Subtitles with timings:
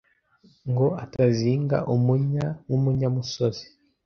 [0.69, 3.65] ngo atazinga umunya nk'umunyamusozi